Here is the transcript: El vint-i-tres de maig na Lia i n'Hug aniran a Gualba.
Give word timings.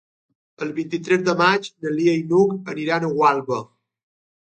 El 0.65 0.69
vint-i-tres 0.77 1.19
de 1.27 1.35
maig 1.41 1.69
na 1.85 1.91
Lia 1.97 2.15
i 2.21 2.23
n'Hug 2.31 2.55
aniran 2.75 3.05
a 3.05 3.13
Gualba. 3.13 3.61